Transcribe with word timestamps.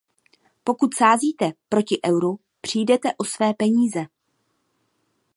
Pokud 0.63 0.93
sázíte 0.93 1.51
proti 1.69 1.99
euru, 2.07 2.39
přijdete 2.61 3.09
o 3.17 3.23
své 3.25 3.53
peníze. 3.53 4.05